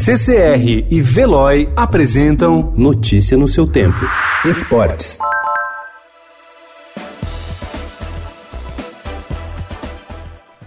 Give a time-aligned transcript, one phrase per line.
[0.00, 3.98] CCR e Veloy apresentam Notícia no seu tempo.
[4.44, 5.18] Esportes.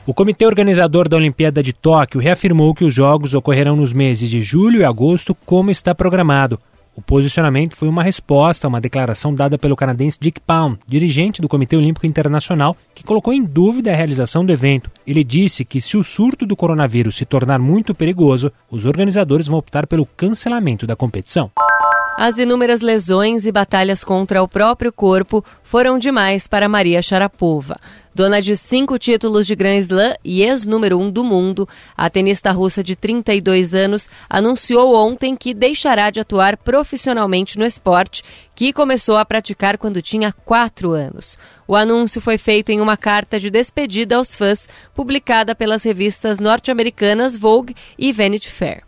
[0.05, 4.41] O comitê organizador da Olimpíada de Tóquio reafirmou que os Jogos ocorrerão nos meses de
[4.41, 6.59] julho e agosto, como está programado.
[7.01, 11.49] O posicionamento foi uma resposta a uma declaração dada pelo canadense Dick Pound, dirigente do
[11.49, 14.91] Comitê Olímpico Internacional, que colocou em dúvida a realização do evento.
[15.05, 19.57] Ele disse que se o surto do coronavírus se tornar muito perigoso, os organizadores vão
[19.57, 21.49] optar pelo cancelamento da competição.
[22.23, 27.77] As inúmeras lesões e batalhas contra o próprio corpo foram demais para Maria Sharapova.
[28.13, 32.83] Dona de cinco títulos de Grand Slam e ex-número um do mundo, a tenista russa
[32.83, 39.25] de 32 anos anunciou ontem que deixará de atuar profissionalmente no esporte, que começou a
[39.25, 41.39] praticar quando tinha quatro anos.
[41.67, 47.35] O anúncio foi feito em uma carta de despedida aos fãs, publicada pelas revistas norte-americanas
[47.35, 48.83] Vogue e Vanity Fair.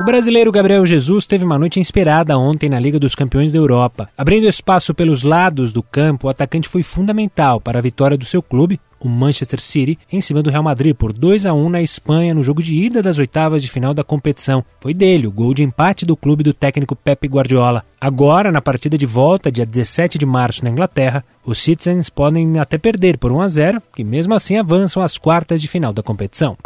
[0.00, 4.08] O brasileiro Gabriel Jesus teve uma noite inspirada ontem na Liga dos Campeões da Europa.
[4.18, 8.42] Abrindo espaço pelos lados do campo, o atacante foi fundamental para a vitória do seu
[8.42, 12.34] clube, o Manchester City, em cima do Real Madrid por 2 a 1 na Espanha
[12.34, 14.64] no jogo de ida das oitavas de final da competição.
[14.80, 17.84] Foi dele o gol de empate do clube do técnico Pep Guardiola.
[18.00, 22.78] Agora, na partida de volta, dia 17 de março na Inglaterra, os Citizens podem até
[22.78, 26.56] perder por 1 a 0, que mesmo assim avançam às quartas de final da competição.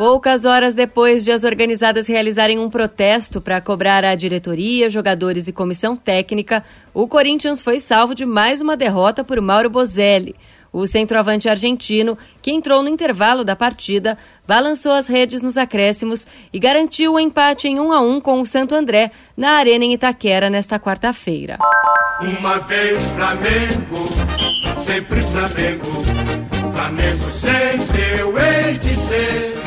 [0.00, 5.52] Poucas horas depois de as organizadas realizarem um protesto para cobrar a diretoria, jogadores e
[5.52, 10.34] comissão técnica, o Corinthians foi salvo de mais uma derrota por Mauro Bozelli.
[10.72, 14.16] O centroavante argentino, que entrou no intervalo da partida,
[14.48, 18.46] balançou as redes nos acréscimos e garantiu o empate em 1 a 1 com o
[18.46, 21.58] Santo André na Arena em Itaquera nesta quarta-feira.
[22.22, 29.59] Uma vez Flamengo, sempre Flamengo, Flamengo sempre eu hei de ser.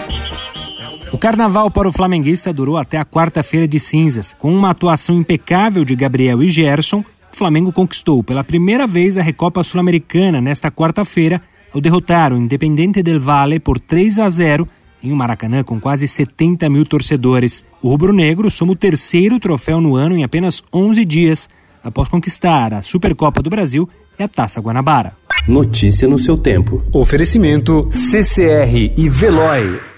[1.23, 4.35] O carnaval para o flamenguista durou até a quarta-feira de cinzas.
[4.37, 9.23] Com uma atuação impecável de Gabriel e Gerson, o Flamengo conquistou pela primeira vez a
[9.23, 11.41] Recopa Sul-Americana nesta quarta-feira
[11.73, 14.67] ao derrotar o Independente del Valle por 3 a 0
[15.01, 17.63] em um Maracanã com quase 70 mil torcedores.
[17.81, 21.47] O rubro-negro soma o terceiro troféu no ano em apenas 11 dias,
[21.81, 23.87] após conquistar a Supercopa do Brasil
[24.19, 25.13] e a Taça Guanabara.
[25.47, 26.83] Notícia no seu tempo.
[26.91, 29.92] Oferecimento CCR e Veloy.